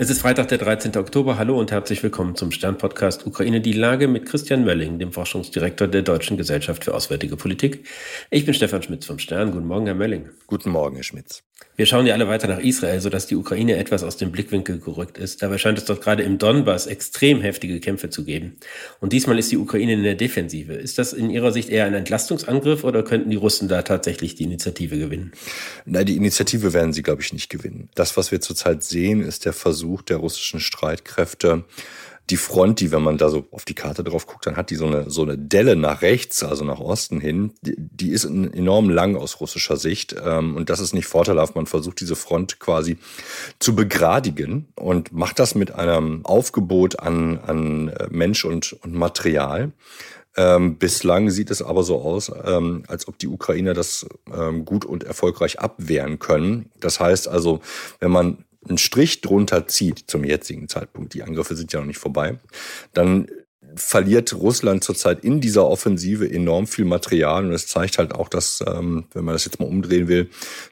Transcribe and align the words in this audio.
Es 0.00 0.08
ist 0.08 0.22
Freitag, 0.22 0.48
der 0.48 0.56
13. 0.56 0.96
Oktober. 0.96 1.36
Hallo 1.36 1.60
und 1.60 1.72
herzlich 1.72 2.02
willkommen 2.02 2.34
zum 2.34 2.52
Stern-Podcast 2.52 3.26
Ukraine 3.26 3.60
die 3.60 3.74
Lage 3.74 4.08
mit 4.08 4.24
Christian 4.24 4.64
Mölling, 4.64 4.98
dem 4.98 5.12
Forschungsdirektor 5.12 5.88
der 5.88 6.00
Deutschen 6.00 6.38
Gesellschaft 6.38 6.84
für 6.84 6.94
Auswärtige 6.94 7.36
Politik. 7.36 7.86
Ich 8.30 8.46
bin 8.46 8.54
Stefan 8.54 8.82
Schmitz 8.82 9.04
vom 9.04 9.18
Stern. 9.18 9.52
Guten 9.52 9.66
Morgen, 9.66 9.84
Herr 9.84 9.94
Mölling. 9.94 10.30
Guten 10.46 10.70
Morgen, 10.70 10.94
Herr 10.94 11.04
Schmitz. 11.04 11.42
Wir 11.80 11.86
schauen 11.86 12.06
ja 12.06 12.12
alle 12.12 12.28
weiter 12.28 12.46
nach 12.46 12.58
Israel, 12.58 13.00
sodass 13.00 13.26
die 13.26 13.36
Ukraine 13.36 13.76
etwas 13.76 14.02
aus 14.02 14.18
dem 14.18 14.30
Blickwinkel 14.30 14.80
gerückt 14.80 15.16
ist. 15.16 15.40
Dabei 15.40 15.56
scheint 15.56 15.78
es 15.78 15.86
dort 15.86 16.02
gerade 16.02 16.22
im 16.22 16.36
Donbass 16.36 16.86
extrem 16.86 17.40
heftige 17.40 17.80
Kämpfe 17.80 18.10
zu 18.10 18.24
geben. 18.24 18.58
Und 19.00 19.14
diesmal 19.14 19.38
ist 19.38 19.50
die 19.50 19.56
Ukraine 19.56 19.94
in 19.94 20.02
der 20.02 20.14
Defensive. 20.14 20.74
Ist 20.74 20.98
das 20.98 21.14
in 21.14 21.30
Ihrer 21.30 21.52
Sicht 21.52 21.70
eher 21.70 21.86
ein 21.86 21.94
Entlastungsangriff 21.94 22.84
oder 22.84 23.02
könnten 23.02 23.30
die 23.30 23.36
Russen 23.36 23.68
da 23.68 23.80
tatsächlich 23.80 24.34
die 24.34 24.44
Initiative 24.44 24.98
gewinnen? 24.98 25.32
Nein, 25.86 26.04
die 26.04 26.16
Initiative 26.16 26.74
werden 26.74 26.92
sie, 26.92 27.02
glaube 27.02 27.22
ich, 27.22 27.32
nicht 27.32 27.48
gewinnen. 27.48 27.88
Das, 27.94 28.14
was 28.18 28.30
wir 28.30 28.42
zurzeit 28.42 28.82
sehen, 28.82 29.22
ist 29.22 29.46
der 29.46 29.54
Versuch 29.54 30.02
der 30.02 30.18
russischen 30.18 30.60
Streitkräfte, 30.60 31.64
die 32.30 32.36
Front, 32.36 32.80
die, 32.80 32.92
wenn 32.92 33.02
man 33.02 33.18
da 33.18 33.28
so 33.28 33.46
auf 33.50 33.64
die 33.64 33.74
Karte 33.74 34.04
drauf 34.04 34.26
guckt, 34.26 34.46
dann 34.46 34.56
hat 34.56 34.70
die 34.70 34.76
so 34.76 34.86
eine, 34.86 35.10
so 35.10 35.22
eine 35.22 35.36
Delle 35.36 35.76
nach 35.76 36.02
rechts, 36.02 36.42
also 36.42 36.64
nach 36.64 36.80
Osten 36.80 37.20
hin. 37.20 37.52
Die, 37.62 37.74
die 37.76 38.10
ist 38.10 38.24
enorm 38.24 38.88
lang 38.88 39.16
aus 39.16 39.40
russischer 39.40 39.76
Sicht. 39.76 40.14
Ähm, 40.24 40.56
und 40.56 40.70
das 40.70 40.80
ist 40.80 40.94
nicht 40.94 41.06
vorteilhaft. 41.06 41.56
Man 41.56 41.66
versucht 41.66 42.00
diese 42.00 42.16
Front 42.16 42.60
quasi 42.60 42.98
zu 43.58 43.74
begradigen 43.74 44.68
und 44.76 45.12
macht 45.12 45.38
das 45.38 45.54
mit 45.54 45.72
einem 45.72 46.24
Aufgebot 46.24 47.00
an, 47.00 47.38
an 47.38 47.88
äh, 47.88 48.06
Mensch 48.10 48.44
und, 48.44 48.72
und 48.72 48.94
Material. 48.94 49.72
Ähm, 50.36 50.78
bislang 50.78 51.30
sieht 51.30 51.50
es 51.50 51.60
aber 51.60 51.82
so 51.82 52.00
aus, 52.00 52.30
ähm, 52.44 52.84
als 52.86 53.08
ob 53.08 53.18
die 53.18 53.26
Ukrainer 53.26 53.74
das 53.74 54.06
ähm, 54.32 54.64
gut 54.64 54.84
und 54.84 55.02
erfolgreich 55.02 55.58
abwehren 55.58 56.20
können. 56.20 56.70
Das 56.78 57.00
heißt 57.00 57.26
also, 57.26 57.60
wenn 57.98 58.12
man 58.12 58.44
einen 58.68 58.78
Strich 58.78 59.20
drunter 59.20 59.66
zieht 59.66 60.04
zum 60.10 60.24
jetzigen 60.24 60.68
Zeitpunkt, 60.68 61.14
die 61.14 61.22
Angriffe 61.22 61.56
sind 61.56 61.72
ja 61.72 61.80
noch 61.80 61.86
nicht 61.86 61.98
vorbei, 61.98 62.38
dann 62.92 63.26
verliert 63.76 64.34
Russland 64.34 64.84
zurzeit 64.84 65.24
in 65.24 65.40
dieser 65.40 65.66
Offensive 65.66 66.30
enorm 66.30 66.66
viel 66.66 66.84
Material 66.84 67.44
und 67.44 67.52
es 67.52 67.66
zeigt 67.66 67.98
halt 67.98 68.14
auch, 68.14 68.28
dass, 68.28 68.62
ähm, 68.66 69.04
wenn 69.12 69.24
man 69.24 69.34
das 69.34 69.44
jetzt 69.44 69.60
mal 69.60 69.66
umdrehen 69.66 70.08
will, 70.08 70.30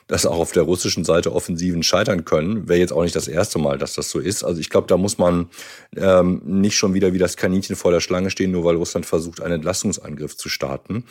dass 0.08 0.24
auch 0.24 0.38
auf 0.38 0.52
der 0.52 0.62
russischen 0.62 1.04
Seite 1.04 1.32
Offensiven 1.32 1.82
scheitern 1.82 2.24
können. 2.24 2.68
Wäre 2.68 2.80
jetzt 2.80 2.92
auch 2.92 3.02
nicht 3.02 3.14
das 3.14 3.28
erste 3.28 3.58
Mal, 3.58 3.78
dass 3.78 3.92
das 3.92 4.10
so 4.10 4.18
ist. 4.18 4.42
Also 4.42 4.58
ich 4.60 4.70
glaube, 4.70 4.86
da 4.86 4.96
muss 4.96 5.18
man 5.18 5.48
ähm, 5.96 6.40
nicht 6.44 6.76
schon 6.76 6.94
wieder 6.94 7.12
wie 7.12 7.18
das 7.18 7.36
Kaninchen 7.36 7.76
vor 7.76 7.92
der 7.92 8.00
Schlange 8.00 8.30
stehen, 8.30 8.50
nur 8.50 8.64
weil 8.64 8.76
Russland 8.76 9.04
versucht, 9.04 9.42
einen 9.42 9.56
Entlastungsangriff 9.56 10.36
zu 10.36 10.48
starten. 10.48 11.04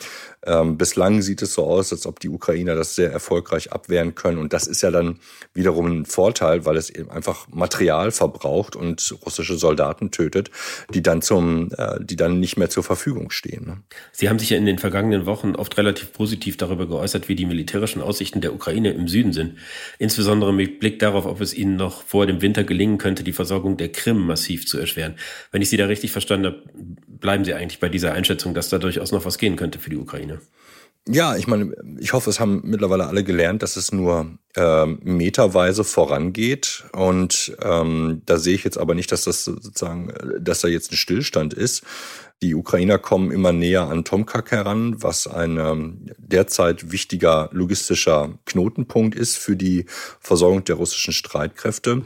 Ähm, 0.44 0.76
bislang 0.76 1.22
sieht 1.22 1.42
es 1.42 1.54
so 1.54 1.64
aus, 1.64 1.92
als 1.92 2.06
ob 2.06 2.18
die 2.18 2.28
Ukrainer 2.28 2.74
das 2.74 2.96
sehr 2.96 3.12
erfolgreich 3.12 3.72
abwehren 3.72 4.16
können. 4.16 4.38
Und 4.38 4.52
das 4.52 4.66
ist 4.66 4.82
ja 4.82 4.90
dann 4.90 5.20
wiederum 5.54 5.86
ein 5.86 6.04
Vorteil, 6.04 6.66
weil 6.66 6.76
es 6.76 6.90
eben 6.90 7.10
einfach 7.10 7.46
Material 7.48 8.10
verbraucht 8.10 8.74
und 8.74 9.14
russische 9.24 9.56
Soldaten 9.56 10.10
tötet, 10.10 10.50
die 10.92 11.02
dann 11.02 11.22
zum, 11.22 11.70
die 12.00 12.16
dann 12.16 12.40
nicht 12.40 12.56
mehr 12.56 12.70
zur 12.70 12.82
Verfügung 12.82 13.30
stehen. 13.30 13.66
Ne? 13.66 13.82
Sie 14.12 14.28
haben 14.28 14.38
sich 14.38 14.50
ja 14.50 14.56
in 14.56 14.66
den 14.66 14.78
vergangenen 14.78 15.26
Wochen 15.26 15.54
oft 15.54 15.76
relativ 15.78 16.12
positiv 16.12 16.56
darüber 16.56 16.86
geäußert, 16.86 17.28
wie 17.28 17.34
die 17.34 17.46
militärischen 17.46 18.02
Aussichten 18.02 18.40
der 18.40 18.54
Ukraine 18.54 18.68
Ukraine 18.68 18.90
im 18.90 19.08
Süden 19.08 19.32
sind. 19.32 19.54
Insbesondere 19.98 20.52
mit 20.52 20.78
Blick 20.80 20.98
darauf, 20.98 21.26
ob 21.26 21.40
es 21.40 21.54
ihnen 21.54 21.76
noch 21.76 22.02
vor 22.02 22.26
dem 22.26 22.42
Winter 22.42 22.64
gelingen 22.64 22.98
könnte, 22.98 23.24
die 23.24 23.32
Versorgung 23.32 23.76
der 23.76 23.90
Krim 23.90 24.18
massiv 24.18 24.66
zu 24.66 24.78
erschweren. 24.78 25.14
Wenn 25.52 25.62
ich 25.62 25.70
Sie 25.70 25.76
da 25.76 25.86
richtig 25.86 26.12
verstanden 26.12 26.46
habe, 26.46 26.62
bleiben 27.06 27.44
Sie 27.44 27.54
eigentlich 27.54 27.80
bei 27.80 27.88
dieser 27.88 28.12
Einschätzung, 28.12 28.54
dass 28.54 28.68
da 28.68 28.78
durchaus 28.78 29.12
noch 29.12 29.24
was 29.24 29.38
gehen 29.38 29.56
könnte 29.56 29.78
für 29.78 29.90
die 29.90 29.96
Ukraine. 29.96 30.40
Ja, 31.06 31.36
ich 31.36 31.46
meine, 31.46 31.74
ich 31.98 32.12
hoffe, 32.12 32.28
es 32.28 32.38
haben 32.38 32.60
mittlerweile 32.64 33.06
alle 33.06 33.24
gelernt, 33.24 33.62
dass 33.62 33.76
es 33.76 33.92
nur 33.92 34.38
ähm, 34.58 34.98
meterweise 35.04 35.84
vorangeht. 35.84 36.84
Und 36.92 37.56
ähm, 37.62 38.22
da 38.26 38.38
sehe 38.38 38.56
ich 38.56 38.64
jetzt 38.64 38.76
aber 38.76 38.94
nicht, 38.96 39.12
dass 39.12 39.22
das 39.22 39.44
sozusagen, 39.44 40.12
dass 40.40 40.62
da 40.62 40.68
jetzt 40.68 40.90
ein 40.90 40.96
Stillstand 40.96 41.54
ist. 41.54 41.84
Die 42.40 42.54
Ukrainer 42.54 42.98
kommen 42.98 43.32
immer 43.32 43.50
näher 43.50 43.88
an 43.88 44.04
Tomkak 44.04 44.52
heran, 44.52 45.02
was 45.02 45.26
ein 45.26 45.58
ähm, 45.58 46.06
derzeit 46.18 46.92
wichtiger 46.92 47.48
logistischer 47.50 48.38
Knotenpunkt 48.44 49.16
ist 49.16 49.36
für 49.36 49.56
die 49.56 49.86
Versorgung 50.20 50.62
der 50.62 50.76
russischen 50.76 51.12
Streitkräfte. 51.12 52.02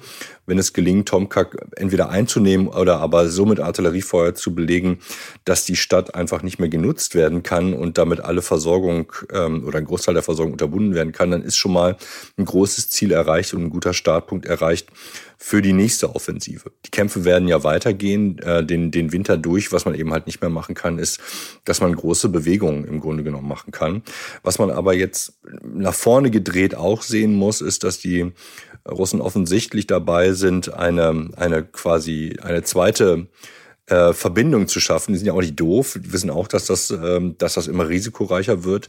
Wenn 0.47 0.56
es 0.56 0.72
gelingt, 0.72 1.06
Tomkak 1.06 1.56
entweder 1.76 2.09
einzunehmen 2.09 2.69
oder 2.69 2.98
aber 3.00 3.28
so 3.28 3.44
mit 3.44 3.60
Artilleriefeuer 3.60 4.34
zu 4.34 4.54
belegen, 4.54 5.00
dass 5.44 5.66
die 5.66 5.76
Stadt 5.76 6.15
einfach 6.15 6.43
nicht 6.43 6.59
mehr 6.59 6.70
genutzt 6.70 7.14
werden 7.14 7.43
kann 7.43 7.75
und 7.75 7.99
damit 7.99 8.20
alle 8.20 8.41
Versorgung 8.41 9.12
ähm, 9.34 9.66
oder 9.66 9.81
ein 9.81 9.84
Großteil 9.84 10.14
der 10.14 10.22
Versorgung 10.22 10.53
unterbunden 10.53 10.94
werden 10.94 11.12
kann, 11.12 11.31
dann 11.31 11.43
ist 11.43 11.59
schon 11.59 11.75
mal 11.75 11.99
ein 12.38 12.47
großes 12.47 12.88
Ziel 12.88 13.12
erreicht 13.12 13.53
und 13.53 13.64
ein 13.64 13.70
guter 13.70 13.93
Startpunkt 13.93 14.47
erreicht 14.47 14.88
für 15.44 15.60
die 15.60 15.72
nächste 15.72 16.14
Offensive. 16.14 16.70
Die 16.86 16.91
Kämpfe 16.92 17.25
werden 17.25 17.48
ja 17.48 17.64
weitergehen, 17.64 18.38
äh, 18.38 18.64
den, 18.64 18.92
den 18.92 19.10
Winter 19.10 19.36
durch. 19.36 19.72
Was 19.72 19.84
man 19.84 19.97
eben 19.97 20.12
halt 20.12 20.26
nicht 20.26 20.41
mehr 20.41 20.50
machen 20.50 20.76
kann, 20.76 21.00
ist, 21.00 21.19
dass 21.64 21.80
man 21.80 21.97
große 21.97 22.28
Bewegungen 22.28 22.84
im 22.84 23.00
Grunde 23.00 23.25
genommen 23.25 23.48
machen 23.48 23.72
kann. 23.72 24.02
Was 24.44 24.60
man 24.60 24.70
aber 24.70 24.94
jetzt 24.94 25.41
nach 25.64 25.94
vorne 25.94 26.31
gedreht 26.31 26.76
auch 26.76 27.02
sehen 27.02 27.34
muss, 27.34 27.60
ist, 27.60 27.82
dass 27.82 27.98
die 27.98 28.31
Russen 28.88 29.20
offensichtlich 29.20 29.88
dabei 29.88 30.32
sind, 30.32 30.72
eine, 30.72 31.31
eine 31.36 31.64
quasi 31.64 32.36
eine 32.41 32.62
zweite 32.62 33.26
äh, 33.87 34.12
Verbindung 34.12 34.69
zu 34.69 34.81
schaffen. 34.81 35.12
Die 35.12 35.19
sind 35.19 35.26
ja 35.26 35.32
auch 35.32 35.41
nicht 35.41 35.59
doof. 35.59 35.98
Die 36.00 36.12
wissen 36.12 36.31
auch, 36.31 36.47
dass 36.47 36.66
das, 36.66 36.91
ähm, 36.91 37.37
dass 37.38 37.54
das 37.54 37.66
immer 37.66 37.88
risikoreicher 37.88 38.65
wird. 38.65 38.88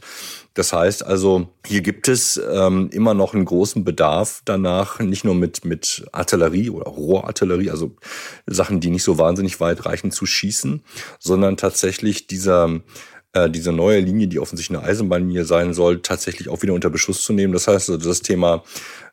Das 0.54 0.72
heißt 0.72 1.04
also, 1.04 1.48
hier 1.66 1.80
gibt 1.80 2.06
es 2.08 2.40
ähm, 2.50 2.90
immer 2.92 3.12
noch 3.12 3.34
einen 3.34 3.44
großen 3.44 3.84
Bedarf 3.84 4.42
danach, 4.44 5.00
nicht 5.00 5.24
nur 5.24 5.34
mit, 5.34 5.64
mit 5.64 6.06
Artillerie 6.12 6.70
oder 6.70 6.86
Rohrartillerie, 6.86 7.70
also 7.70 7.96
Sachen, 8.46 8.80
die 8.80 8.90
nicht 8.90 9.02
so 9.04 9.18
wahnsinnig 9.18 9.58
weit 9.60 9.84
reichen, 9.84 10.12
zu 10.12 10.26
schießen, 10.26 10.82
sondern 11.18 11.56
tatsächlich 11.56 12.28
dieser 12.28 12.80
äh, 13.34 13.50
diese 13.50 13.72
neue 13.72 14.00
Linie, 14.00 14.28
die 14.28 14.38
offensichtlich 14.38 14.78
eine 14.78 14.86
Eisenbahnlinie 14.86 15.44
sein 15.44 15.74
soll, 15.74 16.00
tatsächlich 16.00 16.48
auch 16.48 16.62
wieder 16.62 16.72
unter 16.72 16.90
Beschuss 16.90 17.22
zu 17.22 17.32
nehmen. 17.32 17.52
Das 17.52 17.68
heißt, 17.68 17.90
also 17.90 18.08
das 18.08 18.22
Thema 18.22 18.64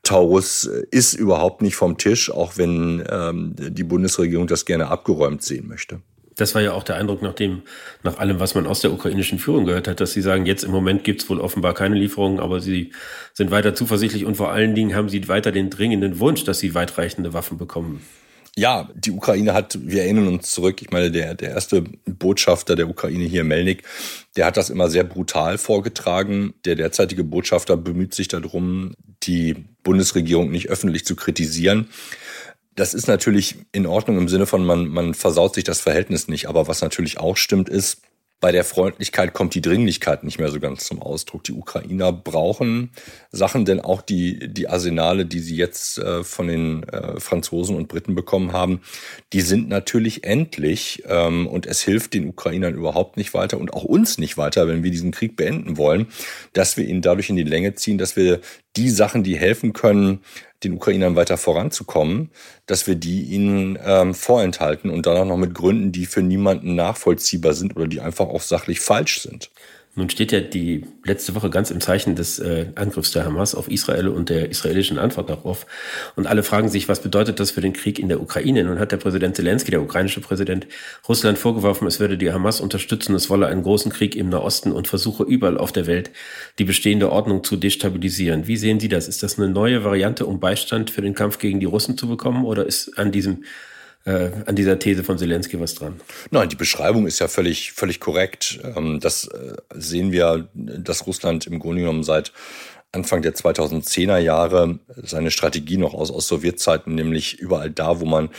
Taurus 0.04 0.64
ist 0.92 1.14
überhaupt 1.14 1.62
nicht 1.62 1.76
vom 1.76 1.98
Tisch, 1.98 2.32
auch 2.32 2.58
wenn 2.58 3.04
ähm, 3.10 3.56
die 3.58 3.84
Bundesregierung 3.84 4.48
das 4.48 4.66
gerne 4.66 4.88
abgeräumt 4.88 5.44
sehen 5.44 5.68
möchte. 5.68 6.02
Das 6.36 6.56
war 6.56 6.62
ja 6.62 6.72
auch 6.72 6.84
der 6.84 6.96
Eindruck 6.96 7.22
nach 7.22 7.34
dem, 7.34 7.62
nach 8.04 8.18
allem, 8.18 8.40
was 8.40 8.56
man 8.56 8.66
aus 8.66 8.80
der 8.80 8.94
ukrainischen 8.94 9.38
Führung 9.38 9.66
gehört 9.66 9.88
hat, 9.88 10.00
dass 10.00 10.14
sie 10.14 10.22
sagen, 10.22 10.46
jetzt 10.46 10.64
im 10.64 10.72
Moment 10.72 11.04
gibt 11.04 11.22
es 11.22 11.30
wohl 11.30 11.40
offenbar 11.40 11.74
keine 11.74 11.96
Lieferungen, 11.96 12.40
aber 12.40 12.62
sie 12.62 12.92
sind 13.34 13.52
weiter 13.52 13.76
zuversichtlich 13.76 14.26
und 14.26 14.36
vor 14.36 14.52
allen 14.52 14.74
Dingen 14.74 14.96
haben 14.96 15.10
sie 15.10 15.28
weiter 15.28 15.52
den 15.52 15.70
dringenden 15.70 16.20
Wunsch, 16.20 16.44
dass 16.44 16.60
sie 16.60 16.74
weitreichende 16.74 17.34
Waffen 17.34 17.58
bekommen. 17.58 18.02
Ja, 18.58 18.90
die 18.94 19.12
Ukraine 19.12 19.54
hat, 19.54 19.78
wir 19.82 20.04
erinnern 20.04 20.28
uns 20.28 20.52
zurück, 20.52 20.82
ich 20.82 20.92
meine, 20.92 21.10
der, 21.10 21.36
der 21.36 21.52
erste 21.52 21.84
Botschafter 22.06 22.76
der 22.76 22.90
Ukraine 22.90 23.24
hier, 23.24 23.46
Melnik, 23.46 23.84
der 24.36 24.46
hat 24.46 24.58
das 24.58 24.70
immer 24.70 24.90
sehr 24.90 25.06
brutal 25.06 25.58
vorgetragen. 25.58 26.54
Der 26.66 26.76
derzeitige 26.76 27.24
Botschafter 27.24 27.78
bemüht 27.78 28.14
sich 28.14 28.28
darum, 28.28 28.94
die 29.24 29.56
Bundesregierung 29.84 30.52
nicht 30.52 30.70
öffentlich 30.70 31.06
zu 31.06 31.16
kritisieren. 31.16 31.88
Das 32.76 32.94
ist 32.94 33.08
natürlich 33.08 33.56
in 33.72 33.86
Ordnung 33.86 34.18
im 34.18 34.28
Sinne 34.28 34.46
von, 34.46 34.66
man, 34.66 34.88
man 34.88 35.14
versaut 35.14 35.56
sich 35.56 35.64
das 35.64 35.80
Verhältnis 35.80 36.28
nicht. 36.28 36.48
Aber 36.48 36.68
was 36.68 36.82
natürlich 36.82 37.20
auch 37.20 37.38
stimmt, 37.38 37.70
ist, 37.70 38.02
bei 38.42 38.52
der 38.52 38.64
Freundlichkeit 38.64 39.34
kommt 39.34 39.54
die 39.54 39.62
Dringlichkeit 39.62 40.24
nicht 40.24 40.40
mehr 40.40 40.50
so 40.50 40.60
ganz 40.60 40.86
zum 40.86 41.00
Ausdruck. 41.00 41.44
Die 41.44 41.54
Ukrainer 41.54 42.12
brauchen 42.12 42.90
Sachen, 43.32 43.66
denn 43.66 43.80
auch 43.80 44.02
die, 44.02 44.52
die 44.52 44.68
Arsenale, 44.68 45.28
die 45.28 45.40
sie 45.40 45.56
jetzt 45.56 46.00
äh, 46.00 46.24
von 46.24 46.48
den 46.48 46.84
äh, 46.90 47.20
Franzosen 47.20 47.76
und 47.76 47.88
Briten 47.88 48.16
bekommen 48.16 48.52
haben, 48.52 48.82
die 49.32 49.42
sind 49.42 49.70
natürlich 49.70 50.24
endlich 50.24 51.04
ähm, 51.08 51.46
und 51.46 51.68
es 51.68 51.82
hilft 51.82 52.16
den 52.16 52.28
Ukrainern 52.28 52.74
überhaupt 52.74 53.16
nicht 53.16 53.36
weiter 53.36 53.60
und 53.60 53.74
auch 53.74 53.84
uns 53.84 54.18
nicht 54.18 54.38
weiter, 54.38 54.68
wenn 54.68 54.84
wir 54.84 54.90
diesen 54.90 55.12
Krieg 55.12 55.36
beenden 55.36 55.78
wollen, 55.78 56.08
dass 56.54 56.78
wir 56.78 56.86
ihn 56.86 57.04
dadurch 57.04 57.30
in 57.30 57.36
die 57.36 57.44
Länge 57.44 57.76
ziehen, 57.76 58.00
dass 58.00 58.16
wir 58.16 58.42
die 58.76 58.90
Sachen, 58.90 59.24
die 59.24 59.38
helfen 59.38 59.74
können, 59.74 60.22
den 60.64 60.74
Ukrainern 60.74 61.16
weiter 61.16 61.38
voranzukommen, 61.38 62.30
dass 62.66 62.88
wir 62.88 62.96
die 62.96 63.24
ihnen 63.24 63.78
ähm, 63.84 64.14
vorenthalten 64.14 64.90
und 64.90 65.06
dann 65.06 65.18
auch 65.18 65.26
noch 65.26 65.38
mit 65.38 65.54
Gründen, 65.54 65.92
die 65.92 66.06
für 66.06 66.22
niemanden 66.22 66.76
nachvollziehbar 66.76 67.54
sind 67.54 67.76
oder 67.76 67.88
die 67.88 68.02
einfach 68.02 68.28
auch 68.28 68.42
sachlich 68.42 68.80
falsch 68.80 69.22
sind. 69.22 69.52
Nun 69.94 70.10
steht 70.10 70.32
ja 70.32 70.40
die 70.40 70.86
letzte 71.04 71.36
Woche 71.36 71.50
ganz 71.50 71.70
im 71.70 71.82
Zeichen 71.82 72.16
des 72.16 72.40
äh, 72.40 72.68
Angriffs 72.76 73.12
der 73.12 73.26
Hamas 73.26 73.54
auf 73.54 73.70
Israel 73.70 74.08
und 74.08 74.30
der 74.30 74.50
israelischen 74.50 74.98
Antwort 74.98 75.30
darauf. 75.30 75.66
Und 76.16 76.28
alle 76.28 76.44
fragen 76.44 76.70
sich, 76.70 76.88
was 76.88 77.02
bedeutet 77.02 77.42
das 77.42 77.52
für 77.52 77.60
den 77.60 77.74
Krieg 77.74 78.00
in 78.00 78.08
der 78.08 78.22
Ukraine? 78.22 78.64
Nun 78.64 78.80
hat 78.80 78.94
der 78.94 78.98
Präsident 78.98 79.36
Zelensky, 79.36 79.70
der 79.70 79.82
ukrainische 79.82 80.22
Präsident, 80.22 80.66
Russland 81.10 81.38
vorgeworfen, 81.38 81.88
es 81.88 82.00
würde 82.00 82.18
die 82.18 82.32
Hamas 82.32 82.62
unterstützen, 82.62 83.16
es 83.16 83.30
wolle 83.30 83.48
einen 83.48 83.64
großen 83.64 83.92
Krieg 83.92 84.16
im 84.16 84.30
Nahosten 84.30 84.72
und 84.72 84.88
versuche 84.88 85.24
überall 85.24 85.58
auf 85.58 85.74
der 85.74 85.88
Welt 85.88 86.12
die 86.58 86.64
bestehende 86.64 87.12
Ordnung 87.12 87.44
zu 87.44 87.58
destabilisieren. 87.58 88.48
Wie 88.48 88.56
sehen 88.56 88.80
Sie 88.80 88.88
das? 88.88 89.10
Ist 89.10 89.24
das 89.24 89.38
eine 89.38 89.50
neue 89.50 89.84
Variante, 89.84 90.26
um 90.26 90.40
Beistand 90.40 90.90
für 90.90 91.02
den 91.02 91.16
Kampf 91.16 91.38
gegen 91.38 91.60
die 91.60 91.66
Russen 91.66 91.98
zu 91.98 92.08
bekommen? 92.08 92.46
Oder 92.46 92.66
ist 92.66 92.98
an 92.98 93.12
diesem 93.12 93.44
äh, 94.06 94.30
an 94.46 94.56
dieser 94.56 94.80
These 94.80 95.04
von 95.04 95.18
Zelensky 95.18 95.60
was 95.60 95.76
dran. 95.76 96.00
Nein, 96.32 96.50
die 96.50 96.56
Beschreibung 96.56 97.08
ist 97.08 97.20
ja 97.20 97.28
völlig, 97.28 97.74
völlig 97.74 98.00
korrekt. 98.00 98.60
Ähm, 98.76 99.00
das 99.00 99.26
äh, 99.28 99.56
sehen 99.74 100.12
wir, 100.12 100.48
dass 100.54 101.08
Russland 101.08 101.48
im 101.48 101.60
Grunde 101.60 101.82
genommen 101.82 102.04
seit 102.04 102.32
Anfang 102.92 103.22
der 103.22 103.34
2010er 103.34 104.18
Jahre 104.18 104.80
seine 104.98 105.32
Strategie 105.32 105.78
noch 105.78 105.94
aus, 105.94 106.12
aus 106.12 106.28
Sowjetzeiten, 106.28 106.94
nämlich 106.94 107.40
überall 107.40 107.70
da, 107.70 108.02
wo 108.02 108.06
man 108.06 108.30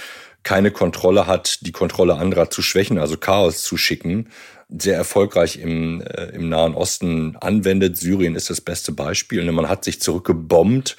keine 0.42 0.70
Kontrolle 0.70 1.26
hat, 1.26 1.64
die 1.64 1.72
Kontrolle 1.72 2.16
anderer 2.16 2.50
zu 2.50 2.62
schwächen, 2.62 2.98
also 2.98 3.16
Chaos 3.16 3.62
zu 3.62 3.76
schicken, 3.76 4.28
sehr 4.68 4.96
erfolgreich 4.96 5.58
im, 5.58 6.00
äh, 6.02 6.30
im 6.34 6.48
Nahen 6.48 6.74
Osten 6.74 7.36
anwendet. 7.40 7.96
Syrien 7.96 8.34
ist 8.34 8.50
das 8.50 8.60
beste 8.60 8.92
Beispiel. 8.92 9.50
Man 9.52 9.68
hat 9.68 9.84
sich 9.84 10.00
zurückgebombt 10.00 10.96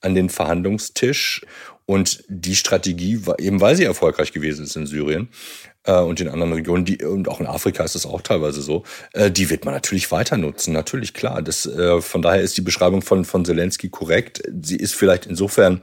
an 0.00 0.14
den 0.14 0.28
Verhandlungstisch 0.28 1.44
und 1.86 2.24
die 2.28 2.56
Strategie 2.56 3.26
war 3.26 3.38
eben, 3.38 3.60
weil 3.60 3.76
sie 3.76 3.84
erfolgreich 3.84 4.32
gewesen 4.32 4.64
ist 4.64 4.76
in 4.76 4.86
Syrien 4.86 5.28
äh, 5.84 5.98
und 5.98 6.20
in 6.20 6.28
anderen 6.28 6.52
Regionen, 6.52 6.84
die, 6.84 7.02
und 7.04 7.28
auch 7.28 7.40
in 7.40 7.46
Afrika 7.46 7.84
ist 7.84 7.94
es 7.94 8.06
auch 8.06 8.22
teilweise 8.22 8.62
so, 8.62 8.84
äh, 9.12 9.30
die 9.30 9.50
wird 9.50 9.64
man 9.64 9.74
natürlich 9.74 10.10
weiter 10.10 10.36
nutzen. 10.36 10.72
Natürlich, 10.72 11.14
klar. 11.14 11.42
Das, 11.42 11.66
äh, 11.66 12.00
von 12.00 12.22
daher 12.22 12.40
ist 12.40 12.56
die 12.56 12.62
Beschreibung 12.62 13.02
von, 13.02 13.24
von 13.24 13.44
Zelensky 13.44 13.90
korrekt. 13.90 14.42
Sie 14.62 14.76
ist 14.76 14.94
vielleicht 14.94 15.26
insofern 15.26 15.82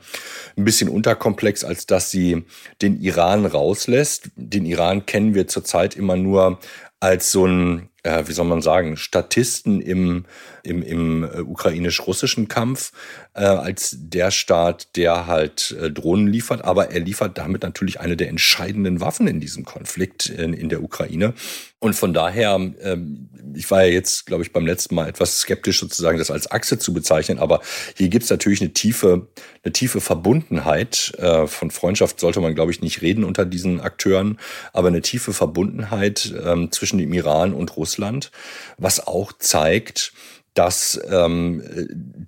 ein 0.57 0.65
bisschen 0.65 0.89
unterkomplex, 0.89 1.63
als 1.63 1.86
dass 1.86 2.12
sie 2.12 2.45
den 2.81 3.00
Iran 3.00 3.45
rauslässt. 3.45 4.31
Den 4.36 4.65
Iran 4.65 5.06
kennen 5.06 5.36
wir 5.36 5.47
zurzeit 5.47 5.95
immer 5.95 6.15
nur 6.15 6.59
als 7.00 7.31
so 7.31 7.47
ein, 7.47 7.89
äh, 8.04 8.24
wie 8.27 8.33
soll 8.33 8.45
man 8.45 8.62
sagen, 8.62 8.95
Statisten 8.95 9.81
im, 9.81 10.25
im, 10.63 10.83
im 10.83 11.24
äh, 11.24 11.39
ukrainisch-russischen 11.42 12.47
Kampf, 12.47 12.92
äh, 13.33 13.44
als 13.44 13.95
der 13.98 14.30
Staat, 14.31 14.95
der 14.98 15.28
halt 15.28 15.75
äh, 15.80 15.89
Drohnen 15.89 16.28
liefert, 16.28 16.66
aber 16.66 16.92
er 16.92 17.00
liefert 17.00 17.38
damit 17.38 17.63
natürlich 17.63 18.00
eine 18.00 18.18
der 18.18 18.30
entscheidenden 18.30 19.00
Waffen 19.00 19.28
in 19.28 19.39
diesem 19.39 19.63
Konflikt 19.63 20.28
in, 20.28 20.54
in 20.54 20.69
der 20.69 20.83
Ukraine. 20.83 21.33
Und 21.80 21.95
von 21.95 22.13
daher, 22.13 22.56
ähm, 22.56 23.30
ich 23.56 23.72
war 23.72 23.83
ja 23.83 23.92
jetzt, 23.92 24.25
glaube 24.25 24.44
ich, 24.44 24.51
beim 24.51 24.66
letzten 24.66 24.95
Mal 24.95 25.07
etwas 25.07 25.39
skeptisch 25.39 25.80
sozusagen, 25.80 26.18
das 26.18 26.30
als 26.30 26.51
Achse 26.51 26.78
zu 26.78 26.94
bezeichnen, 26.94 27.39
aber 27.39 27.62
hier 27.95 28.10
gibt 28.10 28.25
es 28.25 28.30
natürlich 28.30 28.62
eine 28.62 28.74
tiefe, 28.74 29.28
eine 29.63 29.72
tiefe 29.72 30.01
Verbundenheit. 30.01 31.13
Äh, 31.18 31.48
von 31.48 31.72
Freundschaft 31.72 32.19
sollte 32.19 32.42
man, 32.42 32.54
glaube 32.54 32.72
ich, 32.72 32.81
nicht 32.81 33.01
reden 33.01 33.24
unter 33.24 33.45
diesen 33.45 33.80
Akteuren, 33.80 34.39
aber 34.74 34.89
eine 34.89 35.01
tiefe 35.01 35.33
Verbundenheit 35.33 36.33
ähm, 36.45 36.72
zwischen 36.72 37.00
dem 37.00 37.13
Iran 37.13 37.54
und 37.54 37.78
Russland, 37.78 38.31
was 38.78 39.07
auch 39.07 39.31
zeigt, 39.33 40.13
dass 40.53 41.00
ähm, 41.09 41.63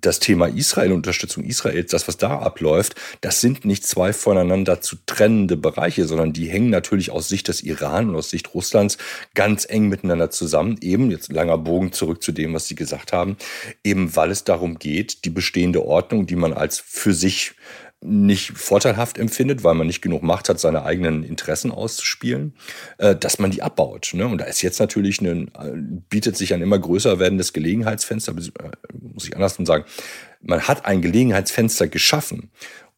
das 0.00 0.18
Thema 0.18 0.46
Israel, 0.46 0.92
Unterstützung 0.92 1.44
Israels, 1.44 1.90
das, 1.90 2.08
was 2.08 2.16
da 2.16 2.38
abläuft, 2.38 2.94
das 3.20 3.40
sind 3.40 3.64
nicht 3.64 3.86
zwei 3.86 4.12
voneinander 4.12 4.80
zu 4.80 4.96
trennende 5.06 5.56
Bereiche, 5.56 6.06
sondern 6.06 6.32
die 6.32 6.46
hängen 6.46 6.70
natürlich 6.70 7.10
aus 7.10 7.28
Sicht 7.28 7.48
des 7.48 7.62
Iran 7.62 8.08
und 8.08 8.16
aus 8.16 8.30
Sicht 8.30 8.54
Russlands 8.54 8.96
ganz 9.34 9.66
eng 9.68 9.88
miteinander 9.88 10.30
zusammen. 10.30 10.78
Eben, 10.80 11.10
jetzt 11.10 11.32
langer 11.32 11.58
Bogen 11.58 11.92
zurück 11.92 12.22
zu 12.22 12.32
dem, 12.32 12.54
was 12.54 12.66
Sie 12.66 12.74
gesagt 12.74 13.12
haben, 13.12 13.36
eben 13.82 14.16
weil 14.16 14.30
es 14.30 14.44
darum 14.44 14.78
geht, 14.78 15.24
die 15.24 15.30
bestehende 15.30 15.84
Ordnung, 15.84 16.26
die 16.26 16.36
man 16.36 16.52
als 16.52 16.78
für 16.78 17.12
sich 17.12 17.52
nicht 18.04 18.58
vorteilhaft 18.58 19.18
empfindet, 19.18 19.64
weil 19.64 19.74
man 19.74 19.86
nicht 19.86 20.02
genug 20.02 20.22
Macht 20.22 20.48
hat, 20.48 20.60
seine 20.60 20.84
eigenen 20.84 21.24
Interessen 21.24 21.70
auszuspielen, 21.70 22.54
äh, 22.98 23.16
dass 23.16 23.38
man 23.38 23.50
die 23.50 23.62
abbaut. 23.62 24.10
Ne? 24.12 24.26
Und 24.26 24.38
da 24.38 24.44
ist 24.44 24.62
jetzt 24.62 24.78
natürlich 24.78 25.20
ein, 25.20 25.50
bietet 26.10 26.36
sich 26.36 26.52
ein 26.52 26.62
immer 26.62 26.78
größer 26.78 27.18
werdendes 27.18 27.52
Gelegenheitsfenster, 27.52 28.32
äh, 28.32 28.70
muss 29.00 29.26
ich 29.26 29.34
andersrum 29.34 29.64
sagen, 29.66 29.84
man 30.42 30.62
hat 30.68 30.84
ein 30.84 31.00
Gelegenheitsfenster 31.00 31.88
geschaffen. 31.88 32.50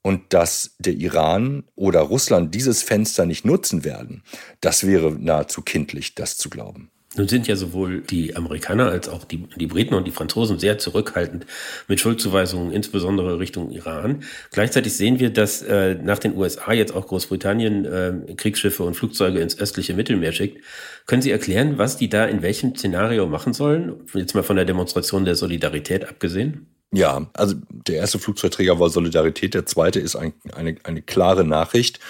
Und 0.03 0.32
dass 0.32 0.76
der 0.79 0.93
Iran 0.93 1.64
oder 1.75 1.99
Russland 1.99 2.55
dieses 2.55 2.81
Fenster 2.81 3.26
nicht 3.26 3.44
nutzen 3.44 3.82
werden, 3.82 4.23
das 4.61 4.87
wäre 4.87 5.11
nahezu 5.11 5.62
kindlich, 5.62 6.14
das 6.14 6.37
zu 6.37 6.49
glauben. 6.49 6.93
Nun 7.17 7.29
sind 7.29 7.49
ja 7.49 7.57
sowohl 7.57 8.03
die 8.03 8.37
Amerikaner 8.37 8.91
als 8.91 9.09
auch 9.09 9.25
die, 9.25 9.47
die 9.57 9.67
Briten 9.67 9.95
und 9.95 10.07
die 10.07 10.11
Franzosen 10.11 10.59
sehr 10.59 10.79
zurückhaltend 10.79 11.47
mit 11.89 12.01
Schuldzuweisungen, 12.01 12.73
insbesondere 12.73 13.39
Richtung 13.39 13.71
Iran. 13.71 14.23
Gleichzeitig 14.53 14.95
sehen 14.95 15.19
wir, 15.19 15.31
dass 15.31 15.63
äh, 15.63 15.95
nach 15.95 16.19
den 16.19 16.37
USA 16.37 16.73
jetzt 16.73 16.95
auch 16.95 17.07
Großbritannien 17.07 17.85
äh, 17.85 18.35
Kriegsschiffe 18.37 18.85
und 18.85 18.95
Flugzeuge 18.95 19.41
ins 19.41 19.59
östliche 19.59 19.95
Mittelmeer 19.95 20.33
schickt. 20.33 20.63
Können 21.07 21.23
Sie 21.23 21.31
erklären, 21.31 21.79
was 21.79 21.97
die 21.97 22.09
da 22.09 22.27
in 22.27 22.43
welchem 22.43 22.75
Szenario 22.75 23.27
machen 23.27 23.53
sollen? 23.53 23.95
Jetzt 24.13 24.35
mal 24.35 24.43
von 24.43 24.57
der 24.57 24.65
Demonstration 24.65 25.25
der 25.25 25.37
Solidarität 25.37 26.09
abgesehen. 26.09 26.67
Ja, 26.93 27.27
also 27.35 27.56
der 27.69 27.97
erste 27.97 28.19
Flugzeugträger 28.19 28.79
war 28.79 28.88
Solidarität, 28.91 29.55
der 29.55 29.67
zweite 29.67 29.99
ist 29.99 30.17
ein, 30.17 30.35
eine, 30.53 30.77
eine 30.85 31.03
klare 31.03 31.44
Nachricht. 31.44 32.00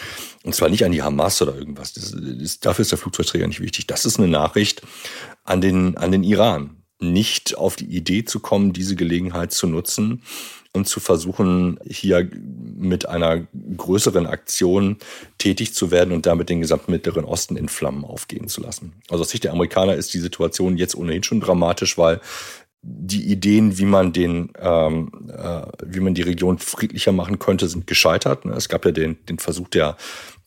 Und 0.44 0.55
zwar 0.55 0.69
nicht 0.69 0.84
an 0.84 0.93
die 0.93 1.02
Hamas 1.02 1.40
oder 1.43 1.56
irgendwas. 1.56 1.93
Das 1.94 2.12
ist, 2.12 2.64
dafür 2.67 2.82
ist 2.82 2.93
der 2.93 2.99
Flugzeugträger 2.99 3.46
nicht 3.46 3.61
wichtig. 3.61 3.87
Das 3.87 4.05
ist 4.05 4.19
eine 4.19 4.28
Nachricht 4.28 4.82
an 5.44 5.61
den, 5.61 5.96
an 5.96 6.12
den 6.12 6.23
Iran. 6.23 6.82
Nicht 7.00 7.56
auf 7.56 7.76
die 7.76 7.87
Idee 7.87 8.25
zu 8.25 8.40
kommen, 8.40 8.73
diese 8.73 8.96
Gelegenheit 8.96 9.52
zu 9.52 9.67
nutzen 9.67 10.23
und 10.73 10.87
zu 10.87 11.00
versuchen, 11.00 11.81
hier 11.87 12.31
mit 12.79 13.08
einer 13.08 13.46
größeren 13.76 14.26
Aktion 14.26 14.99
tätig 15.38 15.75
zu 15.75 15.90
werden 15.90 16.12
und 16.12 16.26
damit 16.26 16.49
den 16.49 16.61
gesamten 16.61 16.93
Mittleren 16.93 17.25
Osten 17.25 17.56
in 17.56 17.69
Flammen 17.69 18.05
aufgehen 18.05 18.49
zu 18.49 18.61
lassen. 18.61 18.93
Also 19.08 19.22
aus 19.22 19.31
Sicht 19.31 19.44
der 19.44 19.52
Amerikaner 19.52 19.94
ist 19.94 20.14
die 20.14 20.20
Situation 20.20 20.76
jetzt 20.76 20.94
ohnehin 20.94 21.22
schon 21.22 21.40
dramatisch, 21.40 21.99
weil 21.99 22.20
die 22.88 23.32
Ideen, 23.32 23.78
wie 23.78 23.84
man 23.84 24.12
den, 24.12 24.52
ähm, 24.60 25.10
äh, 25.28 25.62
wie 25.84 25.98
man 25.98 26.14
die 26.14 26.22
Region 26.22 26.58
friedlicher 26.58 27.10
machen 27.10 27.40
könnte, 27.40 27.66
sind 27.66 27.88
gescheitert. 27.88 28.44
Ne? 28.44 28.52
Es 28.52 28.68
gab 28.68 28.84
ja 28.84 28.92
den, 28.92 29.18
den 29.26 29.38
Versuch 29.38 29.68
der, 29.68 29.96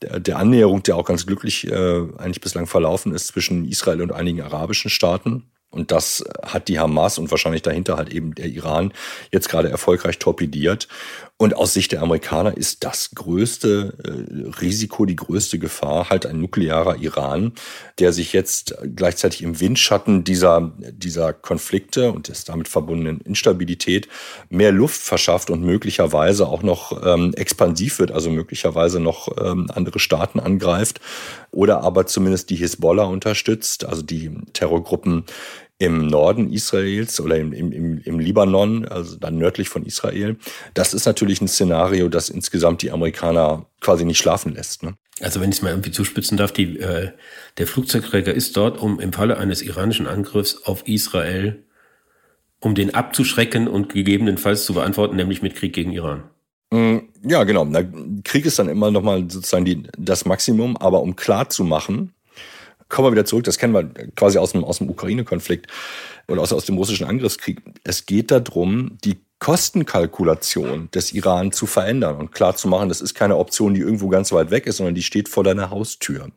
der, 0.01 0.37
Annäherung, 0.37 0.81
der 0.83 0.95
auch 0.95 1.03
ganz 1.03 1.25
glücklich 1.25 1.67
äh, 1.67 2.01
eigentlich 2.17 2.39
bislang 2.39 2.65
verlaufen 2.65 3.13
ist 3.13 3.27
zwischen 3.27 3.67
Israel 3.67 4.01
und 4.01 4.13
einigen 4.13 4.41
arabischen 4.41 4.89
Staaten. 4.89 5.51
Und 5.69 5.91
das 5.91 6.23
hat 6.41 6.69
die 6.69 6.79
Hamas 6.79 7.19
und 7.19 7.29
wahrscheinlich 7.29 7.61
dahinter 7.61 7.97
halt 7.97 8.09
eben 8.09 8.33
der 8.33 8.47
Iran 8.47 8.93
jetzt 9.31 9.49
gerade 9.49 9.69
erfolgreich 9.69 10.17
torpediert. 10.17 10.87
Und 11.41 11.55
aus 11.55 11.73
Sicht 11.73 11.93
der 11.93 12.01
Amerikaner 12.01 12.57
ist 12.57 12.83
das 12.83 13.11
größte 13.15 13.93
äh, 14.03 14.59
Risiko, 14.59 15.05
die 15.05 15.15
größte 15.15 15.57
Gefahr 15.57 16.09
halt 16.09 16.25
ein 16.25 16.41
nuklearer 16.41 16.97
Iran, 16.97 17.53
der 17.97 18.11
sich 18.11 18.33
jetzt 18.33 18.75
gleichzeitig 18.93 19.43
im 19.43 19.61
Windschatten 19.61 20.25
dieser, 20.25 20.73
dieser 20.91 21.31
Konflikte 21.31 22.11
und 22.11 22.27
des 22.27 22.43
damit 22.43 22.67
verbundenen 22.67 23.21
Instabilität 23.21 24.09
mehr 24.49 24.73
Luft 24.73 24.99
verschafft 24.99 25.49
und 25.49 25.63
möglicherweise 25.63 26.45
auch 26.45 26.61
noch 26.61 27.05
ähm, 27.05 27.33
expansiv 27.35 27.99
wird, 27.99 28.11
also 28.11 28.29
möglicherweise 28.29 28.99
noch 28.99 29.29
ähm, 29.41 29.71
andere 29.73 29.99
Staaten 29.99 30.41
angreift 30.41 30.99
oder 31.51 31.83
aber 31.83 32.05
zumindest 32.05 32.49
die 32.49 32.57
Hisbollah 32.57 33.05
unterstützt, 33.05 33.85
also 33.85 34.01
die 34.01 34.29
Terrorgruppen 34.51 35.23
im 35.79 36.07
Norden 36.07 36.51
Israels 36.51 37.19
oder 37.21 37.37
im, 37.37 37.53
im, 37.53 37.99
im 37.99 38.19
Libanon, 38.19 38.85
also 38.85 39.15
dann 39.15 39.37
nördlich 39.37 39.69
von 39.69 39.85
Israel. 39.85 40.37
Das 40.73 40.93
ist 40.93 41.05
natürlich 41.05 41.39
ein 41.39 41.47
Szenario, 41.47 42.09
das 42.09 42.29
insgesamt 42.29 42.81
die 42.81 42.91
Amerikaner 42.91 43.65
quasi 43.79 44.03
nicht 44.03 44.17
schlafen 44.17 44.53
lässt. 44.53 44.83
Ne? 44.83 44.95
Also 45.21 45.39
wenn 45.39 45.49
ich 45.49 45.57
es 45.57 45.61
mal 45.61 45.69
irgendwie 45.69 45.91
zuspitzen 45.91 46.37
darf, 46.37 46.51
die, 46.51 46.77
äh, 46.79 47.11
der 47.57 47.65
Flugzeugträger 47.65 48.33
ist 48.33 48.57
dort, 48.57 48.77
um 48.77 48.99
im 48.99 49.13
Falle 49.13 49.37
eines 49.37 49.61
iranischen 49.61 50.05
Angriffs 50.05 50.63
auf 50.65 50.85
Israel, 50.85 51.63
um 52.59 52.75
den 52.75 52.93
abzuschrecken 52.93 53.69
und 53.69 53.87
gegebenenfalls 53.87 54.65
zu 54.65 54.73
beantworten, 54.73 55.15
nämlich 55.15 55.41
mit 55.41 55.55
Krieg 55.55 55.71
gegen 55.71 55.93
Iran. 55.93 56.23
Mm, 56.71 56.97
ja, 57.23 57.45
genau. 57.45 57.65
Krieg 58.25 58.45
ist 58.45 58.59
dann 58.59 58.67
immer 58.67 58.91
nochmal 58.91 59.29
sozusagen 59.29 59.63
die, 59.63 59.83
das 59.97 60.25
Maximum, 60.25 60.75
aber 60.75 61.01
um 61.01 61.15
klar 61.15 61.49
zu 61.49 61.63
machen, 61.63 62.13
kommen 62.89 63.07
wir 63.07 63.11
wieder 63.11 63.25
zurück, 63.25 63.43
das 63.43 63.57
kennen 63.57 63.73
wir 63.73 63.89
quasi 64.15 64.37
aus 64.37 64.51
dem, 64.51 64.63
aus 64.63 64.79
dem 64.79 64.89
Ukraine-Konflikt 64.89 65.67
oder 66.27 66.41
aus, 66.41 66.51
aus 66.51 66.65
dem 66.65 66.77
russischen 66.77 67.07
Angriffskrieg. 67.07 67.61
Es 67.83 68.05
geht 68.05 68.31
darum, 68.31 68.97
die 69.03 69.19
Kostenkalkulation 69.39 70.89
des 70.91 71.13
Iran 71.13 71.51
zu 71.51 71.65
verändern 71.65 72.17
und 72.17 72.31
klar 72.33 72.55
zu 72.55 72.67
machen, 72.67 72.89
das 72.89 72.99
ist 72.99 73.13
keine 73.13 73.37
Option, 73.37 73.73
die 73.73 73.79
irgendwo 73.79 74.09
ganz 74.09 74.31
weit 74.33 74.51
weg 74.51 74.67
ist, 74.67 74.77
sondern 74.77 74.95
die 74.95 75.03
steht 75.03 75.29
vor 75.29 75.43
deiner 75.43 75.69
Haustür. 75.69 76.29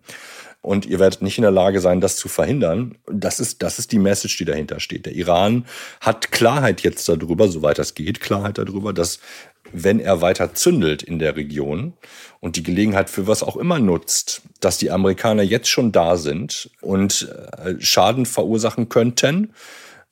Und 0.63 0.87
ihr 0.87 1.01
werdet 1.01 1.23
nicht 1.23 1.39
in 1.39 1.43
der 1.43 1.51
Lage 1.51 1.81
sein, 1.81 2.01
das 2.01 2.17
zu 2.17 2.29
verhindern. 2.29 2.97
Das 3.11 3.41
ist, 3.41 3.63
das 3.63 3.81
ist 3.81 3.91
die 3.91 3.99
Message, 3.99 4.39
die 4.39 4.45
dahinter 4.45 4.79
steht. 4.79 5.07
Der 5.07 5.15
Iran 5.15 5.67
hat 6.01 6.31
Klarheit 6.31 6.83
jetzt 6.83 7.09
darüber, 7.09 7.49
soweit 7.49 7.79
das 7.79 7.95
geht, 7.95 8.21
Klarheit 8.21 8.59
darüber, 8.59 8.93
dass 8.93 9.19
wenn 9.73 9.99
er 9.99 10.21
weiter 10.21 10.55
zündelt 10.55 11.03
in 11.03 11.19
der 11.19 11.37
Region 11.37 11.95
und 12.41 12.57
die 12.57 12.63
Gelegenheit 12.63 13.11
für 13.11 13.27
was 13.27 13.43
auch 13.43 13.57
immer 13.57 13.79
nutzt, 13.79 14.43
dass 14.61 14.79
die 14.79 14.91
Amerikaner 14.91 15.43
jetzt 15.43 15.69
schon 15.69 15.93
da 15.93 16.17
sind 16.17 16.71
und 16.81 17.35
äh, 17.59 17.75
Schaden 17.81 18.27
verursachen 18.27 18.89
könnten, 18.89 19.53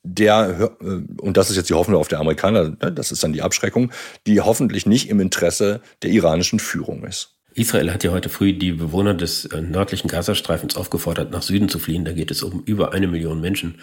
der, 0.03 0.71
äh, 0.81 0.85
und 1.21 1.37
das 1.37 1.49
ist 1.49 1.57
jetzt 1.57 1.69
die 1.69 1.75
Hoffnung 1.75 1.99
auf 1.99 2.07
der 2.07 2.19
Amerikaner, 2.19 2.69
ne, 2.69 2.91
das 2.91 3.11
ist 3.11 3.23
dann 3.23 3.33
die 3.33 3.41
Abschreckung, 3.41 3.91
die 4.27 4.41
hoffentlich 4.41 4.85
nicht 4.85 5.09
im 5.09 5.19
Interesse 5.19 5.81
der 6.01 6.09
iranischen 6.09 6.59
Führung 6.59 7.03
ist. 7.03 7.35
Israel 7.53 7.91
hat 7.91 8.03
ja 8.03 8.11
heute 8.11 8.29
früh 8.29 8.53
die 8.53 8.71
Bewohner 8.71 9.13
des 9.13 9.45
äh, 9.45 9.61
nördlichen 9.61 10.07
Gazastreifens 10.07 10.75
aufgefordert, 10.75 11.31
nach 11.31 11.41
Süden 11.41 11.69
zu 11.69 11.79
fliehen. 11.79 12.05
Da 12.05 12.13
geht 12.13 12.31
es 12.31 12.43
um 12.43 12.63
über 12.65 12.93
eine 12.93 13.07
Million 13.07 13.41
Menschen 13.41 13.75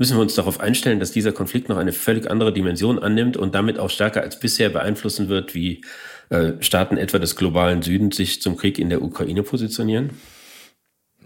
müssen 0.00 0.16
wir 0.16 0.22
uns 0.22 0.34
darauf 0.34 0.60
einstellen, 0.60 0.98
dass 0.98 1.12
dieser 1.12 1.30
Konflikt 1.30 1.68
noch 1.68 1.76
eine 1.76 1.92
völlig 1.92 2.30
andere 2.30 2.54
Dimension 2.54 2.98
annimmt 2.98 3.36
und 3.36 3.54
damit 3.54 3.78
auch 3.78 3.90
stärker 3.90 4.22
als 4.22 4.40
bisher 4.40 4.70
beeinflussen 4.70 5.28
wird, 5.28 5.54
wie 5.54 5.82
äh, 6.30 6.52
Staaten 6.60 6.96
etwa 6.96 7.18
des 7.18 7.36
globalen 7.36 7.82
Südens 7.82 8.16
sich 8.16 8.40
zum 8.40 8.56
Krieg 8.56 8.78
in 8.78 8.88
der 8.88 9.02
Ukraine 9.02 9.42
positionieren? 9.42 10.12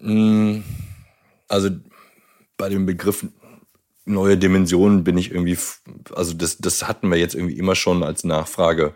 Mm, 0.01 0.63
also 1.47 1.71
bei 2.57 2.69
dem 2.69 2.85
Begriff 2.85 3.25
neue 4.07 4.37
Dimensionen 4.37 5.05
bin 5.05 5.19
ich 5.19 5.31
irgendwie, 5.31 5.57
also 6.13 6.35
das, 6.35 6.59
das 6.59 6.89
hatten 6.89 7.09
wir 7.13 7.17
jetzt 7.17 7.37
irgendwie 7.37 7.57
immer 7.57 7.77
schon 7.77 8.03
als 8.03 8.25
Nachfrage 8.25 8.93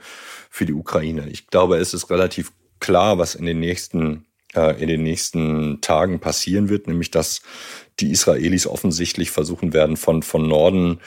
für 0.51 0.67
die 0.67 0.75
Ukraine. 0.75 1.29
Ich 1.31 1.47
glaube, 1.47 1.77
es 1.77 1.95
ist 1.95 2.11
relativ 2.11 2.51
klar, 2.81 3.19
was 3.19 3.35
in 3.35 3.47
den 3.47 3.61
nächsten, 3.61 4.27
äh, 4.55 4.81
in 4.81 4.89
den 4.89 5.03
nächsten 5.03 5.81
Tagen 5.81 6.21
passieren 6.21 6.69
wird, 6.69 6.87
nämlich 6.87 7.11
dass 7.11 7.43
die 8.01 8.11
Israelis 8.11 8.67
offensichtlich 8.67 9.31
versuchen 9.31 9.73
werden, 9.73 9.97
von, 9.97 10.23
von 10.23 10.47
Norden 10.47 11.01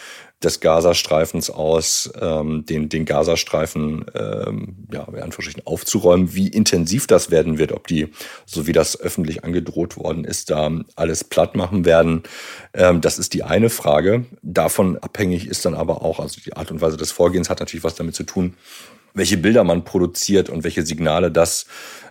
des 0.43 0.59
Gazastreifens 0.59 1.49
aus 1.49 2.11
ähm, 2.19 2.65
den, 2.65 2.89
den 2.89 3.05
Gazastreifen 3.05 4.05
ähm, 4.15 4.87
ja, 4.91 5.03
in 5.03 5.21
Anführungsstrichen 5.21 5.65
aufzuräumen. 5.65 6.33
Wie 6.33 6.47
intensiv 6.47 7.05
das 7.05 7.29
werden 7.29 7.59
wird, 7.59 7.71
ob 7.71 7.87
die, 7.87 8.07
so 8.45 8.65
wie 8.65 8.71
das 8.71 8.99
öffentlich 8.99 9.43
angedroht 9.43 9.97
worden 9.97 10.25
ist, 10.25 10.49
da 10.49 10.71
alles 10.95 11.23
platt 11.23 11.55
machen 11.55 11.85
werden, 11.85 12.23
ähm, 12.73 13.01
das 13.01 13.19
ist 13.19 13.33
die 13.33 13.43
eine 13.43 13.69
Frage. 13.69 14.25
Davon 14.41 14.97
abhängig 14.97 15.47
ist 15.47 15.63
dann 15.65 15.75
aber 15.75 16.01
auch, 16.01 16.19
also 16.19 16.41
die 16.43 16.53
Art 16.53 16.71
und 16.71 16.81
Weise 16.81 16.97
des 16.97 17.11
Vorgehens 17.11 17.49
hat 17.49 17.59
natürlich 17.59 17.83
was 17.83 17.95
damit 17.95 18.15
zu 18.15 18.23
tun, 18.23 18.55
welche 19.13 19.37
Bilder 19.37 19.63
man 19.63 19.83
produziert 19.83 20.49
und 20.49 20.63
welche 20.63 20.85
Signale 20.85 21.31
das 21.31 21.65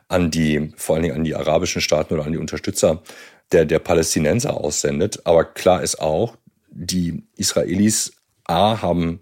an 0.09 0.31
die, 0.31 0.73
vor 0.77 0.97
allen 0.97 1.05
Dingen 1.05 1.17
an 1.17 1.25
die 1.25 1.35
arabischen 1.35 1.81
Staaten 1.81 2.15
oder 2.15 2.25
an 2.27 2.33
die 2.33 2.39
Unterstützer 2.39 3.03
der, 3.53 3.65
der 3.65 3.79
Palästinenser 3.79 4.55
aussendet. 4.55 5.21
Aber 5.25 5.45
klar 5.45 5.83
ist 5.83 6.01
auch, 6.01 6.37
die 6.71 7.23
Israelis 7.37 8.13
A 8.45 8.83
haben 8.83 9.21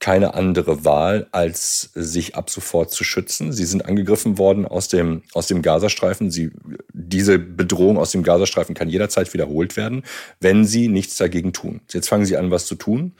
keine 0.00 0.32
andere 0.32 0.86
Wahl, 0.86 1.28
als 1.30 1.90
sich 1.94 2.34
ab 2.34 2.48
sofort 2.48 2.90
zu 2.90 3.04
schützen. 3.04 3.52
Sie 3.52 3.66
sind 3.66 3.84
angegriffen 3.84 4.38
worden 4.38 4.66
aus 4.66 4.88
dem, 4.88 5.22
aus 5.34 5.46
dem 5.46 5.60
Gazastreifen. 5.60 6.30
Sie, 6.30 6.50
diese 6.94 7.38
Bedrohung 7.38 7.98
aus 7.98 8.10
dem 8.10 8.22
Gazastreifen 8.22 8.74
kann 8.74 8.88
jederzeit 8.88 9.32
wiederholt 9.34 9.76
werden, 9.76 10.04
wenn 10.40 10.64
sie 10.64 10.88
nichts 10.88 11.16
dagegen 11.16 11.52
tun. 11.52 11.82
Jetzt 11.90 12.08
fangen 12.08 12.24
sie 12.24 12.38
an, 12.38 12.50
was 12.50 12.64
zu 12.64 12.76
tun. 12.76 13.12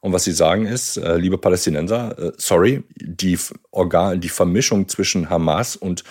Und 0.00 0.12
was 0.12 0.24
sie 0.24 0.32
sagen 0.32 0.66
ist, 0.66 0.96
äh, 0.96 1.16
liebe 1.16 1.38
Palästinenser, 1.38 2.18
äh, 2.18 2.32
sorry, 2.36 2.84
die, 2.96 3.38
Organ, 3.70 4.20
die 4.20 4.28
Vermischung 4.28 4.88
zwischen 4.88 5.28
Hamas 5.28 5.76
und 5.76 6.04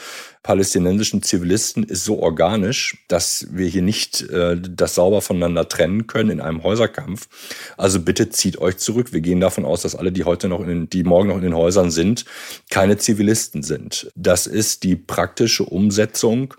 palästinensischen 0.43 1.23
Zivilisten 1.23 1.83
ist 1.83 2.05
so 2.05 2.19
organisch, 2.19 3.03
dass 3.07 3.47
wir 3.51 3.67
hier 3.67 3.81
nicht 3.81 4.21
äh, 4.29 4.55
das 4.57 4.95
sauber 4.95 5.21
voneinander 5.21 5.67
trennen 5.67 6.07
können 6.07 6.29
in 6.29 6.41
einem 6.41 6.63
Häuserkampf. 6.63 7.27
Also 7.75 7.99
bitte 7.99 8.29
zieht 8.29 8.57
euch 8.57 8.77
zurück. 8.77 9.11
Wir 9.13 9.21
gehen 9.21 9.39
davon 9.39 9.65
aus, 9.65 9.81
dass 9.81 9.95
alle, 9.95 10.11
die 10.11 10.23
heute 10.23 10.47
noch 10.47 10.61
in 10.61 10.67
den, 10.67 10.89
die 10.89 11.03
morgen 11.03 11.29
noch 11.29 11.35
in 11.35 11.41
den 11.41 11.55
Häusern 11.55 11.91
sind, 11.91 12.25
keine 12.69 12.97
Zivilisten 12.97 13.63
sind. 13.63 14.11
Das 14.15 14.47
ist 14.47 14.83
die 14.83 14.95
praktische 14.95 15.63
Umsetzung 15.63 16.53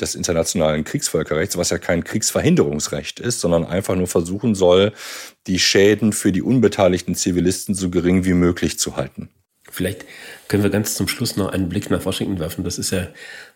des 0.00 0.14
internationalen 0.14 0.84
Kriegsvölkerrechts, 0.84 1.56
was 1.56 1.70
ja 1.70 1.78
kein 1.78 2.04
Kriegsverhinderungsrecht 2.04 3.20
ist, 3.20 3.40
sondern 3.40 3.64
einfach 3.64 3.96
nur 3.96 4.06
versuchen 4.06 4.54
soll, 4.54 4.92
die 5.46 5.58
Schäden 5.58 6.12
für 6.12 6.32
die 6.32 6.42
unbeteiligten 6.42 7.14
Zivilisten 7.14 7.74
so 7.74 7.90
gering 7.90 8.24
wie 8.24 8.34
möglich 8.34 8.78
zu 8.78 8.96
halten. 8.96 9.28
Vielleicht 9.70 10.04
können 10.48 10.62
wir 10.62 10.70
ganz 10.70 10.94
zum 10.94 11.08
Schluss 11.08 11.36
noch 11.36 11.52
einen 11.52 11.68
Blick 11.68 11.90
nach 11.90 12.04
Washington 12.04 12.38
werfen. 12.38 12.64
Das 12.64 12.78
ist 12.78 12.90
ja 12.90 13.08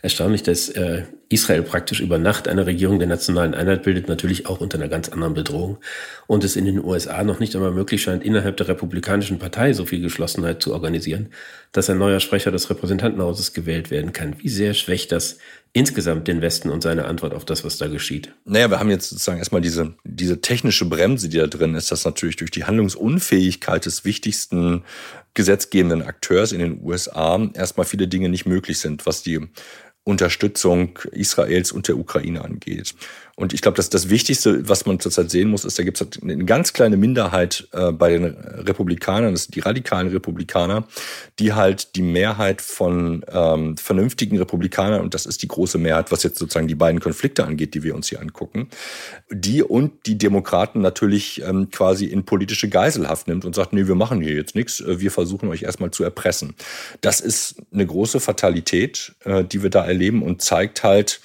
erstaunlich, 0.02 0.42
dass 0.42 0.68
äh, 0.68 1.04
Israel 1.32 1.62
praktisch 1.62 2.00
über 2.00 2.18
Nacht 2.18 2.46
eine 2.46 2.66
Regierung 2.66 2.98
der 2.98 3.08
nationalen 3.08 3.54
Einheit 3.54 3.82
bildet, 3.82 4.08
natürlich 4.08 4.46
auch 4.46 4.60
unter 4.60 4.78
einer 4.78 4.88
ganz 4.88 5.08
anderen 5.08 5.34
Bedrohung. 5.34 5.78
Und 6.26 6.44
es 6.44 6.56
in 6.56 6.64
den 6.64 6.84
USA 6.84 7.24
noch 7.24 7.40
nicht 7.40 7.56
einmal 7.56 7.72
möglich 7.72 8.02
scheint, 8.02 8.22
innerhalb 8.22 8.56
der 8.58 8.68
Republikanischen 8.68 9.38
Partei 9.38 9.72
so 9.72 9.84
viel 9.86 10.00
Geschlossenheit 10.00 10.62
zu 10.62 10.72
organisieren, 10.72 11.28
dass 11.72 11.88
ein 11.88 11.98
neuer 11.98 12.20
Sprecher 12.20 12.50
des 12.50 12.68
Repräsentantenhauses 12.70 13.52
gewählt 13.52 13.90
werden 13.90 14.12
kann. 14.12 14.36
Wie 14.38 14.48
sehr 14.48 14.74
schwächt 14.74 15.12
das 15.12 15.38
insgesamt 15.72 16.28
den 16.28 16.42
Westen 16.42 16.68
und 16.68 16.82
seine 16.82 17.06
Antwort 17.06 17.34
auf 17.34 17.44
das, 17.44 17.64
was 17.64 17.78
da 17.78 17.86
geschieht? 17.86 18.32
Naja, 18.44 18.70
wir 18.70 18.78
haben 18.78 18.90
jetzt 18.90 19.08
sozusagen 19.08 19.38
erstmal 19.38 19.62
diese, 19.62 19.94
diese 20.04 20.40
technische 20.40 20.84
Bremse, 20.84 21.28
die 21.28 21.38
da 21.38 21.46
drin 21.46 21.74
ist, 21.74 21.90
dass 21.90 22.04
natürlich 22.04 22.36
durch 22.36 22.50
die 22.50 22.64
Handlungsunfähigkeit 22.64 23.86
des 23.86 24.04
wichtigsten 24.04 24.84
gesetzgebenden 25.34 26.02
Akteurs 26.02 26.52
in 26.52 26.58
den 26.58 26.82
USA 26.82 27.48
erstmal 27.54 27.86
viele 27.86 28.06
Dinge 28.06 28.28
nicht 28.28 28.44
möglich 28.44 28.78
sind, 28.78 29.06
was 29.06 29.22
die 29.22 29.48
Unterstützung 30.04 30.98
Israels 31.12 31.72
und 31.72 31.88
der 31.88 31.96
Ukraine 31.96 32.42
angeht. 32.42 32.94
Und 33.34 33.54
ich 33.54 33.62
glaube, 33.62 33.76
dass 33.76 33.88
das 33.88 34.10
Wichtigste, 34.10 34.68
was 34.68 34.84
man 34.84 35.00
zurzeit 35.00 35.30
sehen 35.30 35.48
muss, 35.48 35.64
ist, 35.64 35.78
da 35.78 35.84
gibt 35.84 35.96
es 35.96 36.02
halt 36.02 36.22
eine 36.22 36.44
ganz 36.44 36.74
kleine 36.74 36.98
Minderheit 36.98 37.66
äh, 37.72 37.90
bei 37.90 38.10
den 38.10 38.24
Republikanern, 38.24 39.32
das 39.32 39.44
sind 39.44 39.54
die 39.54 39.60
radikalen 39.60 40.08
Republikaner, 40.08 40.86
die 41.38 41.54
halt 41.54 41.96
die 41.96 42.02
Mehrheit 42.02 42.60
von 42.60 43.24
ähm, 43.32 43.76
vernünftigen 43.78 44.36
Republikanern, 44.36 45.00
und 45.00 45.14
das 45.14 45.24
ist 45.24 45.42
die 45.42 45.48
große 45.48 45.78
Mehrheit, 45.78 46.12
was 46.12 46.22
jetzt 46.24 46.38
sozusagen 46.38 46.68
die 46.68 46.74
beiden 46.74 47.00
Konflikte 47.00 47.44
angeht, 47.44 47.74
die 47.74 47.82
wir 47.82 47.94
uns 47.94 48.08
hier 48.08 48.20
angucken, 48.20 48.68
die 49.30 49.62
und 49.62 50.06
die 50.06 50.18
Demokraten 50.18 50.82
natürlich 50.82 51.42
ähm, 51.42 51.70
quasi 51.70 52.06
in 52.06 52.24
politische 52.24 52.68
Geiselhaft 52.68 53.28
nimmt 53.28 53.46
und 53.46 53.54
sagt, 53.54 53.72
nee, 53.72 53.86
wir 53.86 53.94
machen 53.94 54.20
hier 54.20 54.34
jetzt 54.34 54.54
nichts, 54.54 54.80
äh, 54.80 55.00
wir 55.00 55.10
versuchen 55.10 55.48
euch 55.48 55.62
erstmal 55.62 55.90
zu 55.90 56.04
erpressen. 56.04 56.54
Das 57.00 57.20
ist 57.20 57.56
eine 57.72 57.86
große 57.86 58.20
Fatalität, 58.20 59.14
äh, 59.24 59.42
die 59.42 59.62
wir 59.62 59.70
da 59.70 59.86
erleben 59.86 60.22
und 60.22 60.42
zeigt 60.42 60.84
halt, 60.84 61.20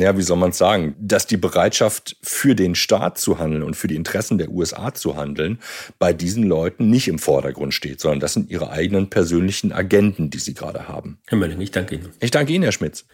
ja, 0.00 0.16
wie 0.16 0.22
soll 0.22 0.36
man 0.36 0.50
es 0.50 0.58
sagen, 0.58 0.94
dass 0.98 1.26
die 1.26 1.36
Bereitschaft 1.36 2.16
für 2.22 2.54
den 2.54 2.74
Staat 2.74 3.18
zu 3.18 3.38
handeln 3.38 3.62
und 3.62 3.76
für 3.76 3.88
die 3.88 3.96
Interessen 3.96 4.38
der 4.38 4.50
USA 4.50 4.92
zu 4.92 5.16
handeln 5.16 5.58
bei 5.98 6.12
diesen 6.12 6.42
Leuten 6.44 6.90
nicht 6.90 7.08
im 7.08 7.18
Vordergrund 7.18 7.72
steht, 7.72 8.00
sondern 8.00 8.20
das 8.20 8.34
sind 8.34 8.50
ihre 8.50 8.70
eigenen 8.70 9.08
persönlichen 9.08 9.72
Agenten, 9.72 10.30
die 10.30 10.38
sie 10.38 10.54
gerade 10.54 10.88
haben. 10.88 11.18
Herr 11.26 11.38
Mölling, 11.38 11.60
ich 11.60 11.70
danke 11.70 11.94
Ihnen. 11.94 12.10
Ich 12.20 12.30
danke 12.30 12.52
Ihnen, 12.52 12.64
Herr 12.64 12.72
Schmitz. 12.72 13.06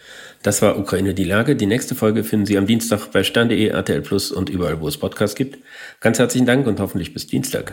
Das 0.42 0.60
war 0.60 0.78
Ukraine 0.78 1.14
die 1.14 1.24
Lage. 1.24 1.54
Die 1.54 1.66
nächste 1.66 1.94
Folge 1.94 2.24
finden 2.24 2.46
Sie 2.46 2.58
am 2.58 2.66
Dienstag 2.66 3.12
bei 3.12 3.22
stern.de, 3.22 3.68
RTL 3.68 4.02
Plus 4.02 4.32
und 4.32 4.50
überall, 4.50 4.80
wo 4.80 4.88
es 4.88 4.96
Podcasts 4.96 5.36
gibt. 5.36 5.58
Ganz 6.00 6.18
herzlichen 6.18 6.46
Dank 6.46 6.66
und 6.66 6.80
hoffentlich 6.80 7.14
bis 7.14 7.26
Dienstag. 7.26 7.72